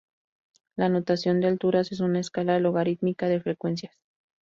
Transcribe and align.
La 0.77 0.89
notación 0.89 1.41
de 1.41 1.47
alturas 1.47 1.91
es 1.91 1.99
una 1.99 2.19
escala 2.21 2.59
logarítmica 2.59 3.27
de 3.27 3.39
frecuencias. 3.39 3.93